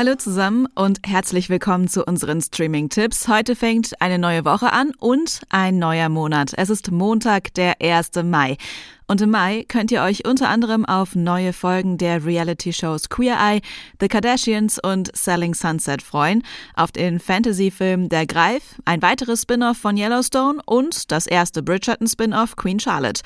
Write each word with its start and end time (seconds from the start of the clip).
Hallo 0.00 0.14
zusammen 0.14 0.66
und 0.74 1.00
herzlich 1.06 1.50
willkommen 1.50 1.86
zu 1.86 2.06
unseren 2.06 2.40
Streaming-Tipps. 2.40 3.28
Heute 3.28 3.54
fängt 3.54 4.00
eine 4.00 4.18
neue 4.18 4.46
Woche 4.46 4.72
an 4.72 4.94
und 4.98 5.42
ein 5.50 5.78
neuer 5.78 6.08
Monat. 6.08 6.54
Es 6.56 6.70
ist 6.70 6.90
Montag, 6.90 7.52
der 7.52 7.82
1. 7.82 8.12
Mai. 8.24 8.56
Und 9.08 9.20
im 9.20 9.28
Mai 9.28 9.66
könnt 9.68 9.92
ihr 9.92 10.00
euch 10.00 10.26
unter 10.26 10.48
anderem 10.48 10.86
auf 10.86 11.16
neue 11.16 11.52
Folgen 11.52 11.98
der 11.98 12.24
Reality-Shows 12.24 13.10
Queer 13.10 13.36
Eye, 13.38 13.60
The 14.00 14.08
Kardashians 14.08 14.78
und 14.82 15.14
Selling 15.14 15.52
Sunset 15.52 16.00
freuen, 16.00 16.44
auf 16.72 16.92
den 16.92 17.20
Fantasy-Film 17.20 18.08
Der 18.08 18.24
Greif, 18.24 18.80
ein 18.86 19.02
weiteres 19.02 19.42
Spin-off 19.42 19.76
von 19.76 19.98
Yellowstone 19.98 20.62
und 20.64 21.12
das 21.12 21.26
erste 21.26 21.62
Bridgerton-Spin-off 21.62 22.56
Queen 22.56 22.80
Charlotte. 22.80 23.20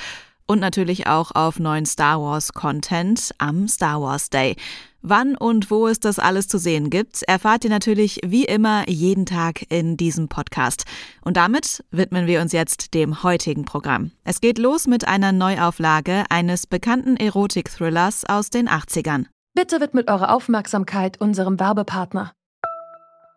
Und 0.47 0.61
natürlich 0.61 1.07
auch 1.07 1.31
auf 1.35 1.59
neuen 1.59 1.87
Star 1.87 2.21
Wars-Content 2.21 3.33
am 3.39 3.67
Star 3.67 4.03
Wars 4.03 4.29
Day. 4.29 4.57
Wann 5.01 5.37
und 5.37 5.71
wo 5.71 5.87
es 5.87 6.01
das 6.01 6.19
alles 6.19 6.49
zu 6.49 6.59
sehen 6.59 6.89
gibt, 6.89 7.23
erfahrt 7.25 7.65
ihr 7.65 7.71
natürlich 7.71 8.21
wie 8.25 8.45
immer 8.45 8.89
jeden 8.89 9.27
Tag 9.27 9.71
in 9.71 9.97
diesem 9.97 10.29
Podcast. 10.29 10.85
Und 11.23 11.37
damit 11.37 11.85
widmen 11.91 12.27
wir 12.27 12.41
uns 12.41 12.53
jetzt 12.53 12.95
dem 12.95 13.23
heutigen 13.23 13.67
Programm. 13.67 14.13
Es 14.25 14.41
geht 14.41 14.59
los 14.59 14.87
mit 14.87 15.07
einer 15.07 15.33
Neuauflage 15.33 16.25
eines 16.31 16.67
bekannten 16.67 17.17
Erotik-Thrillers 17.17 18.25
aus 18.27 18.49
den 18.49 18.69
80ern. 18.69 19.27
Bitte 19.55 19.81
widmet 19.81 20.09
eure 20.09 20.31
Aufmerksamkeit 20.31 21.21
unserem 21.21 21.61
Werbepartner. 21.61 22.33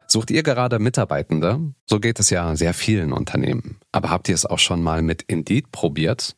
Sucht 0.07 0.31
ihr 0.31 0.43
gerade 0.43 0.79
Mitarbeitende? 0.79 1.73
So 1.85 1.99
geht 1.99 2.19
es 2.19 2.29
ja 2.29 2.55
sehr 2.55 2.73
vielen 2.73 3.11
Unternehmen. 3.11 3.77
Aber 3.91 4.09
habt 4.09 4.29
ihr 4.29 4.35
es 4.35 4.45
auch 4.45 4.59
schon 4.59 4.81
mal 4.81 5.01
mit 5.01 5.23
Indeed 5.23 5.71
probiert? 5.71 6.37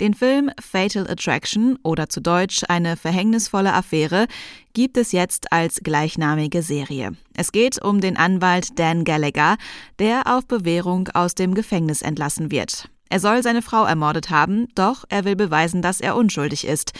Den 0.00 0.14
Film 0.14 0.50
Fatal 0.58 1.06
Attraction 1.10 1.78
oder 1.82 2.08
zu 2.08 2.22
Deutsch 2.22 2.62
eine 2.68 2.96
verhängnisvolle 2.96 3.74
Affäre 3.74 4.28
gibt 4.72 4.96
es 4.96 5.12
jetzt 5.12 5.52
als 5.52 5.80
gleichnamige 5.84 6.62
Serie. 6.62 7.12
Es 7.34 7.52
geht 7.52 7.84
um 7.84 8.00
den 8.00 8.16
Anwalt 8.16 8.78
Dan 8.78 9.04
Gallagher, 9.04 9.58
der 9.98 10.22
auf 10.24 10.46
Bewährung 10.46 11.08
aus 11.12 11.34
dem 11.34 11.52
Gefängnis 11.52 12.00
entlassen 12.00 12.50
wird. 12.50 12.88
Er 13.10 13.20
soll 13.20 13.42
seine 13.42 13.60
Frau 13.60 13.84
ermordet 13.84 14.30
haben, 14.30 14.68
doch 14.74 15.04
er 15.10 15.26
will 15.26 15.36
beweisen, 15.36 15.82
dass 15.82 16.00
er 16.00 16.16
unschuldig 16.16 16.66
ist. 16.66 16.92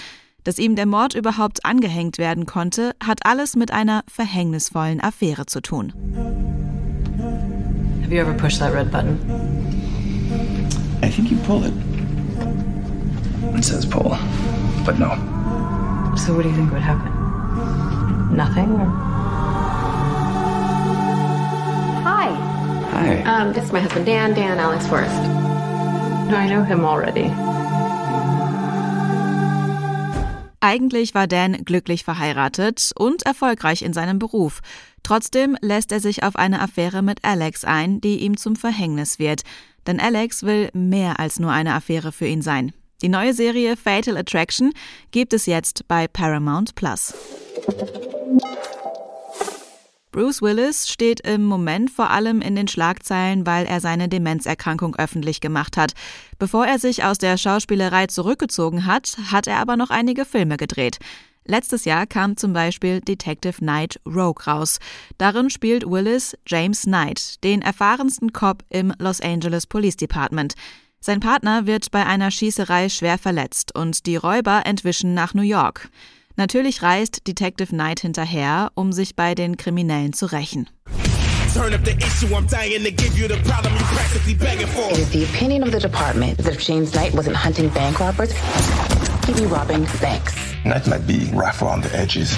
Dass 0.44 0.58
ihm 0.58 0.76
der 0.76 0.86
Mord 0.86 1.14
überhaupt 1.14 1.64
angehängt 1.64 2.18
werden 2.18 2.44
konnte, 2.44 2.94
hat 3.02 3.24
alles 3.24 3.56
mit 3.56 3.70
einer 3.70 4.02
verhängnisvollen 4.08 5.00
Affäre 5.00 5.46
zu 5.46 5.62
tun. 5.62 5.94
Have 8.02 8.14
you 8.14 8.20
ever 8.20 8.34
pushed 8.34 8.58
that 8.58 8.74
red 8.74 8.90
button? 8.90 9.18
I 11.02 11.08
think 11.08 11.30
you 11.30 11.38
pull 11.38 11.64
it. 11.64 11.72
It 13.42 13.64
says 13.64 13.86
pull, 13.86 14.16
but 14.84 14.98
no. 14.98 15.16
So 16.16 16.34
what 16.34 16.42
do 16.42 16.48
you 16.48 16.54
think 16.54 16.72
would 16.72 16.82
happen? 16.82 17.10
Nothing? 18.36 18.70
Or... 18.72 18.86
Hi. 22.04 22.28
Hi. 22.92 23.22
Um, 23.24 23.52
this 23.52 23.64
is 23.64 23.72
my 23.72 23.80
husband 23.80 24.06
Dan, 24.06 24.34
Dan 24.34 24.58
Alex 24.58 24.86
Forrest. 24.86 25.22
No, 26.30 26.36
I 26.36 26.48
know 26.48 26.62
him 26.62 26.84
already. 26.84 27.30
Eigentlich 30.60 31.14
war 31.14 31.26
Dan 31.26 31.64
glücklich 31.64 32.04
verheiratet 32.04 32.92
und 32.98 33.22
erfolgreich 33.22 33.82
in 33.82 33.94
seinem 33.94 34.18
Beruf. 34.18 34.60
Trotzdem 35.02 35.56
lässt 35.62 35.90
er 35.90 36.00
sich 36.00 36.22
auf 36.22 36.36
eine 36.36 36.60
Affäre 36.60 37.02
mit 37.02 37.24
Alex 37.24 37.64
ein, 37.64 38.00
die 38.02 38.18
ihm 38.18 38.36
zum 38.36 38.56
Verhängnis 38.56 39.18
wird. 39.18 39.42
Denn 39.86 39.98
Alex 39.98 40.42
will 40.42 40.68
mehr 40.74 41.18
als 41.18 41.40
nur 41.40 41.50
eine 41.50 41.74
Affäre 41.74 42.12
für 42.12 42.26
ihn 42.26 42.42
sein. 42.42 42.72
Die 43.02 43.08
neue 43.08 43.32
Serie 43.32 43.78
Fatal 43.78 44.18
Attraction 44.18 44.72
gibt 45.10 45.32
es 45.32 45.46
jetzt 45.46 45.88
bei 45.88 46.06
Paramount 46.06 46.74
Plus. 46.74 47.14
Bruce 50.12 50.42
Willis 50.42 50.88
steht 50.88 51.20
im 51.20 51.44
Moment 51.44 51.90
vor 51.90 52.10
allem 52.10 52.42
in 52.42 52.56
den 52.56 52.68
Schlagzeilen, 52.68 53.46
weil 53.46 53.64
er 53.64 53.80
seine 53.80 54.08
Demenzerkrankung 54.08 54.96
öffentlich 54.96 55.40
gemacht 55.40 55.78
hat. 55.78 55.92
Bevor 56.38 56.66
er 56.66 56.78
sich 56.78 57.04
aus 57.04 57.16
der 57.16 57.38
Schauspielerei 57.38 58.06
zurückgezogen 58.08 58.84
hat, 58.84 59.16
hat 59.30 59.46
er 59.46 59.58
aber 59.58 59.76
noch 59.76 59.90
einige 59.90 60.26
Filme 60.26 60.58
gedreht. 60.58 60.98
Letztes 61.46 61.86
Jahr 61.86 62.06
kam 62.06 62.36
zum 62.36 62.52
Beispiel 62.52 63.00
Detective 63.00 63.58
Knight 63.58 63.98
Rogue 64.04 64.44
raus. 64.46 64.78
Darin 65.16 65.48
spielt 65.48 65.88
Willis 65.88 66.36
James 66.46 66.82
Knight, 66.82 67.42
den 67.44 67.62
erfahrensten 67.62 68.32
Cop 68.34 68.62
im 68.68 68.92
Los 68.98 69.22
Angeles 69.22 69.66
Police 69.66 69.96
Department. 69.96 70.54
Sein 71.02 71.20
Partner 71.20 71.64
wird 71.64 71.90
bei 71.92 72.04
einer 72.04 72.30
Schießerei 72.30 72.90
schwer 72.90 73.16
verletzt 73.16 73.74
und 73.74 74.04
die 74.04 74.16
Räuber 74.16 74.66
entwischen 74.66 75.14
nach 75.14 75.32
New 75.32 75.40
York. 75.40 75.88
Natürlich 76.36 76.82
reist 76.82 77.26
Detective 77.26 77.70
Knight 77.70 78.00
hinterher, 78.00 78.70
um 78.74 78.92
sich 78.92 79.16
bei 79.16 79.34
den 79.34 79.56
Kriminellen 79.56 80.12
zu 80.12 80.26
rächen. 80.26 80.68
Turn 81.54 81.72
up 81.72 81.80
the 81.86 81.92
issue, 81.92 82.28
I'm 82.36 82.46
dying 82.46 82.84
to 82.84 82.90
give 82.90 83.18
you 83.18 83.26
the 83.26 83.40
problem 83.48 83.72
you 83.78 83.84
practically 83.96 84.34
begging 84.34 84.66
for. 84.66 84.90
It 84.92 84.98
is 84.98 85.10
the 85.10 85.24
opinion 85.24 85.62
of 85.62 85.72
the 85.72 85.80
department 85.80 86.36
that 86.36 86.54
if 86.54 86.60
James 86.60 86.92
Knight 86.92 87.14
wasn't 87.14 87.34
hunting 87.34 87.70
bank 87.70 87.98
robbers, 87.98 88.32
he'd 89.26 89.36
be 89.36 89.46
robbing 89.46 89.86
banks. 90.02 90.34
Knight 90.66 90.86
might 90.86 91.06
be 91.06 91.30
rough 91.32 91.62
around 91.62 91.82
the 91.82 91.96
edges, 91.96 92.36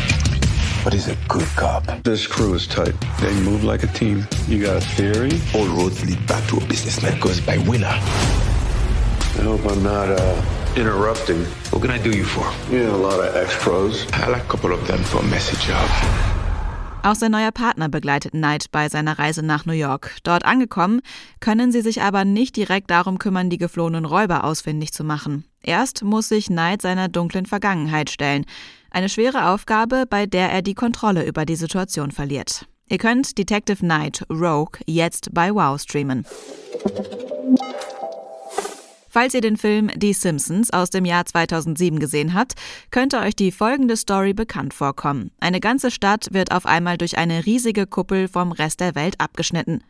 but 0.84 0.92
he's 0.92 1.08
a 1.08 1.16
good 1.26 1.48
cop. 1.56 1.84
This 2.04 2.28
crew 2.28 2.54
is 2.54 2.68
tight. 2.68 2.94
They 3.20 3.34
move 3.40 3.64
like 3.64 3.82
a 3.82 3.88
team. 3.88 4.24
You 4.46 4.62
got 4.62 4.76
a 4.76 4.80
theory? 4.80 5.32
All 5.52 5.66
roads 5.66 6.04
lead 6.06 6.24
back 6.28 6.48
to 6.50 6.58
a 6.58 6.64
businessman 6.66 7.18
goes 7.18 7.40
by 7.40 7.58
winner. 7.58 7.92
I 9.38 9.44
hope 9.44 9.64
I'm 9.64 9.82
not 9.82 10.08
uh, 10.08 10.34
interrupting. 10.76 11.46
What 11.70 11.82
can 11.82 11.90
I 11.90 11.98
do 11.98 12.10
you 12.10 12.24
for? 12.24 12.44
You 12.70 12.84
know, 12.84 12.96
a 12.96 13.02
lot 13.02 13.18
of 13.18 13.34
ex-pros. 13.34 14.06
I 14.12 14.28
like 14.28 14.44
a 14.44 14.48
couple 14.48 14.72
of 14.72 14.86
them 14.86 15.02
for 15.04 15.20
a 15.20 15.26
message 15.26 15.66
job. 15.68 15.88
Auch 17.04 17.16
sein 17.16 17.32
neuer 17.32 17.50
Partner 17.50 17.88
begleitet 17.88 18.32
Knight 18.32 18.70
bei 18.70 18.88
seiner 18.88 19.18
Reise 19.18 19.42
nach 19.42 19.64
New 19.66 19.72
York. 19.72 20.14
Dort 20.22 20.44
angekommen, 20.44 21.00
können 21.40 21.72
sie 21.72 21.80
sich 21.80 22.02
aber 22.02 22.24
nicht 22.24 22.54
direkt 22.56 22.90
darum 22.90 23.18
kümmern, 23.18 23.50
die 23.50 23.58
geflohenen 23.58 24.04
Räuber 24.04 24.44
ausfindig 24.44 24.92
zu 24.92 25.02
machen. 25.02 25.44
Erst 25.62 26.04
muss 26.04 26.28
sich 26.28 26.46
Knight 26.46 26.82
seiner 26.82 27.08
dunklen 27.08 27.46
Vergangenheit 27.46 28.10
stellen. 28.10 28.44
Eine 28.90 29.08
schwere 29.08 29.48
Aufgabe, 29.48 30.04
bei 30.08 30.26
der 30.26 30.52
er 30.52 30.62
die 30.62 30.74
Kontrolle 30.74 31.24
über 31.24 31.44
die 31.44 31.56
Situation 31.56 32.12
verliert. 32.12 32.66
Ihr 32.88 32.98
könnt 32.98 33.36
Detective 33.36 33.78
Knight 33.78 34.24
Rogue 34.30 34.78
jetzt 34.86 35.30
bei 35.32 35.52
Wow 35.52 35.80
streamen. 35.80 36.24
Falls 39.14 39.34
ihr 39.34 39.42
den 39.42 39.58
Film 39.58 39.90
Die 39.94 40.14
Simpsons 40.14 40.70
aus 40.70 40.88
dem 40.88 41.04
Jahr 41.04 41.26
2007 41.26 41.98
gesehen 41.98 42.32
habt, 42.32 42.54
könnte 42.90 43.18
euch 43.18 43.36
die 43.36 43.52
folgende 43.52 43.98
Story 43.98 44.32
bekannt 44.32 44.72
vorkommen. 44.72 45.30
Eine 45.38 45.60
ganze 45.60 45.90
Stadt 45.90 46.28
wird 46.32 46.50
auf 46.50 46.64
einmal 46.64 46.96
durch 46.96 47.18
eine 47.18 47.44
riesige 47.44 47.86
Kuppel 47.86 48.26
vom 48.26 48.52
Rest 48.52 48.80
der 48.80 48.94
Welt 48.94 49.16
abgeschnitten. 49.20 49.84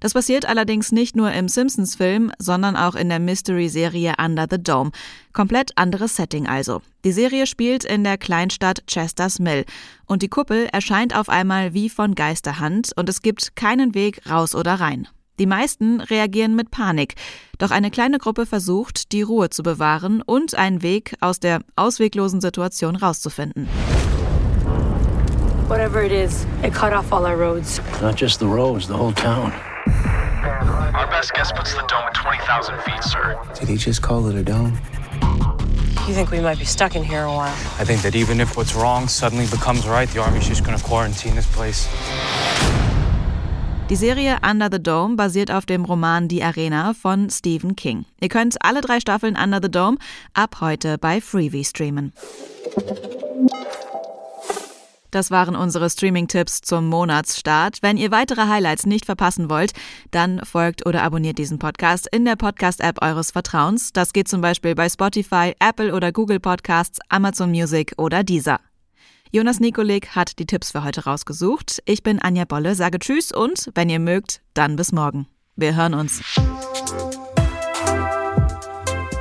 Das 0.00 0.14
passiert 0.14 0.46
allerdings 0.46 0.90
nicht 0.90 1.14
nur 1.16 1.32
im 1.32 1.48
Simpsons-Film, 1.48 2.32
sondern 2.38 2.74
auch 2.74 2.94
in 2.94 3.10
der 3.10 3.20
Mystery-Serie 3.20 4.14
Under 4.18 4.46
the 4.50 4.56
Dome. 4.56 4.90
Komplett 5.34 5.76
anderes 5.76 6.16
Setting 6.16 6.46
also. 6.46 6.80
Die 7.04 7.12
Serie 7.12 7.46
spielt 7.46 7.84
in 7.84 8.04
der 8.04 8.16
Kleinstadt 8.16 8.86
Chester's 8.86 9.38
Mill 9.38 9.66
und 10.06 10.22
die 10.22 10.28
Kuppel 10.28 10.70
erscheint 10.72 11.14
auf 11.14 11.28
einmal 11.28 11.74
wie 11.74 11.90
von 11.90 12.14
Geisterhand 12.14 12.92
und 12.96 13.10
es 13.10 13.20
gibt 13.20 13.54
keinen 13.54 13.94
Weg 13.94 14.22
raus 14.30 14.54
oder 14.54 14.76
rein. 14.76 15.08
Die 15.38 15.46
meisten 15.46 16.00
reagieren 16.00 16.54
mit 16.54 16.70
Panik, 16.70 17.14
doch 17.58 17.70
eine 17.70 17.90
kleine 17.90 18.18
Gruppe 18.18 18.44
versucht, 18.44 19.12
die 19.12 19.22
Ruhe 19.22 19.48
zu 19.48 19.62
bewahren 19.62 20.20
und 20.20 20.54
einen 20.54 20.82
Weg 20.82 21.14
aus 21.20 21.40
der 21.40 21.60
ausweglosen 21.74 22.40
Situation 22.40 22.96
rauszufinden. 22.96 23.66
Whatever 25.68 26.02
it 26.02 26.12
is, 26.12 26.46
it 26.62 26.74
cut 26.74 26.92
off 26.92 27.10
all 27.12 27.24
our 27.24 27.36
roads. 27.36 27.80
Not 28.02 28.20
just 28.20 28.40
the 28.40 28.46
roads, 28.46 28.86
the 28.86 28.94
whole 28.94 29.14
town. 29.14 29.52
Our 29.86 31.08
best 31.08 31.32
guess 31.32 31.50
puts 31.50 31.72
the 31.72 31.82
dome 31.88 32.04
at 32.06 32.14
20,000 32.14 32.78
feet, 32.82 33.02
sir. 33.02 33.38
Did 33.58 33.68
he 33.68 33.76
just 33.78 34.02
call 34.02 34.28
it 34.28 34.36
a 34.36 34.42
dome? 34.42 34.78
You 36.06 36.14
think 36.14 36.30
we 36.30 36.40
might 36.40 36.58
be 36.58 36.66
stuck 36.66 36.94
in 36.94 37.02
here 37.02 37.22
a 37.22 37.32
while? 37.32 37.54
I 37.78 37.84
think 37.84 38.02
that 38.02 38.14
even 38.14 38.38
if 38.38 38.54
what's 38.56 38.74
wrong 38.74 39.08
suddenly 39.08 39.46
becomes 39.46 39.86
right, 39.86 40.08
the 40.10 40.20
Army's 40.20 40.46
just 40.46 40.62
gonna 40.62 40.78
quarantine 40.78 41.36
this 41.36 41.46
place. 41.46 41.88
Die 43.92 43.96
Serie 43.96 44.38
Under 44.42 44.70
the 44.72 44.82
Dome 44.82 45.16
basiert 45.16 45.50
auf 45.50 45.66
dem 45.66 45.84
Roman 45.84 46.26
Die 46.26 46.42
Arena 46.42 46.94
von 46.94 47.28
Stephen 47.28 47.76
King. 47.76 48.06
Ihr 48.22 48.30
könnt 48.30 48.56
alle 48.64 48.80
drei 48.80 49.00
Staffeln 49.00 49.36
Under 49.36 49.60
the 49.62 49.70
Dome 49.70 49.98
ab 50.32 50.62
heute 50.62 50.96
bei 50.96 51.20
Freevee 51.20 51.62
streamen. 51.62 52.14
Das 55.10 55.30
waren 55.30 55.54
unsere 55.54 55.90
Streaming-Tipps 55.90 56.62
zum 56.62 56.88
Monatsstart. 56.88 57.82
Wenn 57.82 57.98
ihr 57.98 58.10
weitere 58.10 58.48
Highlights 58.48 58.86
nicht 58.86 59.04
verpassen 59.04 59.50
wollt, 59.50 59.74
dann 60.10 60.40
folgt 60.42 60.86
oder 60.86 61.02
abonniert 61.02 61.36
diesen 61.36 61.58
Podcast 61.58 62.08
in 62.10 62.24
der 62.24 62.36
Podcast-App 62.36 63.02
eures 63.02 63.30
Vertrauens. 63.30 63.92
Das 63.92 64.14
geht 64.14 64.26
zum 64.26 64.40
Beispiel 64.40 64.74
bei 64.74 64.88
Spotify, 64.88 65.52
Apple 65.58 65.94
oder 65.94 66.12
Google 66.12 66.40
Podcasts, 66.40 66.98
Amazon 67.10 67.50
Music 67.50 67.92
oder 67.98 68.24
Deezer. 68.24 68.58
Jonas 69.34 69.60
Nikolik 69.60 70.08
hat 70.08 70.38
die 70.38 70.44
Tipps 70.44 70.72
für 70.72 70.84
heute 70.84 71.04
rausgesucht. 71.04 71.82
Ich 71.86 72.02
bin 72.02 72.20
Anja 72.20 72.44
Bolle, 72.44 72.74
sage 72.74 72.98
Tschüss 72.98 73.32
und 73.32 73.70
wenn 73.74 73.88
ihr 73.88 73.98
mögt, 73.98 74.42
dann 74.52 74.76
bis 74.76 74.92
morgen. 74.92 75.26
Wir 75.56 75.74
hören 75.74 75.94
uns. 75.94 76.20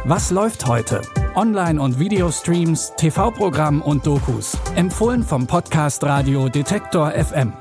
Was 0.04 0.30
läuft 0.30 0.68
heute? 0.68 1.02
Online- 1.36 1.82
und 1.82 1.98
Videostreams, 1.98 2.92
TV-Programm 2.98 3.82
und 3.82 4.06
Dokus. 4.06 4.58
Empfohlen 4.76 5.24
vom 5.24 5.48
Podcast 5.48 6.04
Radio 6.04 6.50
Detektor 6.50 7.12
FM. 7.12 7.54